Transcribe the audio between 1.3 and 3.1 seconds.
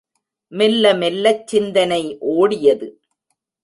சிந்தனை ஒடியது.